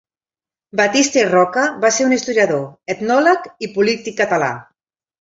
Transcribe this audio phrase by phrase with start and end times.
[0.79, 2.65] Batista i Roca va ser un historiador,
[2.97, 4.55] etnòleg i polític català.